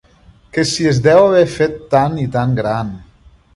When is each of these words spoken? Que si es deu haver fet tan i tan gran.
Que 0.55 0.63
si 0.69 0.87
es 0.91 1.01
deu 1.09 1.21
haver 1.27 1.43
fet 1.57 1.77
tan 1.93 2.19
i 2.25 2.27
tan 2.39 2.59
gran. 2.63 2.93